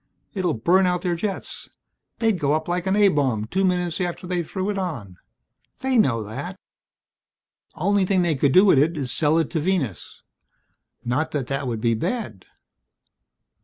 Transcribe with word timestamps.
It'll 0.33 0.55
burn 0.55 0.87
out 0.87 1.03
their 1.03 1.13
jets. 1.15 1.69
They'd 2.17 2.39
go 2.39 2.53
up 2.53 2.67
like 2.67 2.87
an 2.87 2.95
A 2.95 3.07
bomb 3.09 3.45
two 3.45 3.63
minutes 3.63 4.01
after 4.01 4.25
they 4.25 4.41
threw 4.41 4.71
it 4.71 4.77
on. 4.79 5.17
They 5.81 5.95
know 5.95 6.23
that. 6.23 6.59
Only 7.75 8.05
thing 8.07 8.23
they 8.23 8.33
could 8.33 8.51
do 8.51 8.65
with 8.65 8.79
it 8.79 8.97
is 8.97 9.11
sell 9.11 9.37
it 9.37 9.51
to 9.51 9.59
Venus. 9.59 10.23
Not 11.05 11.29
that 11.33 11.45
that 11.53 11.67
would 11.67 11.81
be 11.81 11.93
bad. 11.93 12.45